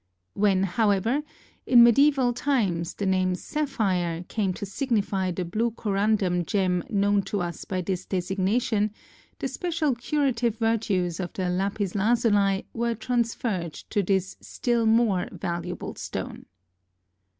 When, 0.33 0.63
however, 0.63 1.21
in 1.67 1.83
medieval 1.83 2.33
times, 2.33 2.95
the 2.95 3.05
name 3.05 3.35
sapphire 3.35 4.23
came 4.23 4.51
to 4.53 4.65
signify 4.65 5.29
the 5.29 5.45
blue 5.45 5.69
corundum 5.69 6.43
gem 6.47 6.81
known 6.89 7.21
to 7.29 7.39
us 7.39 7.65
by 7.65 7.81
this 7.81 8.07
designation, 8.07 8.93
the 9.37 9.47
special 9.47 9.93
curative 9.93 10.57
virtues 10.57 11.19
of 11.19 11.33
the 11.33 11.49
lapis 11.49 11.93
lazuli 11.93 12.65
were 12.73 12.95
transferred 12.95 13.73
to 13.91 14.01
this 14.01 14.37
still 14.41 14.87
more 14.87 15.27
valuable 15.31 15.93
stone. 15.93 16.47